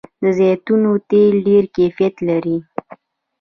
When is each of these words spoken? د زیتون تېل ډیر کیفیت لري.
د 0.21 0.23
زیتون 0.37 0.83
تېل 1.09 1.33
ډیر 1.47 1.63
کیفیت 1.75 2.15
لري. 2.29 2.57